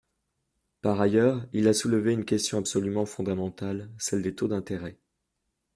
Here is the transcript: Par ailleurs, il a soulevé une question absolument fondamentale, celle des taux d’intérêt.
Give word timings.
Par 0.81 0.99
ailleurs, 0.99 1.45
il 1.53 1.67
a 1.67 1.75
soulevé 1.75 2.11
une 2.13 2.25
question 2.25 2.57
absolument 2.57 3.05
fondamentale, 3.05 3.91
celle 3.99 4.23
des 4.23 4.33
taux 4.33 4.47
d’intérêt. 4.47 4.97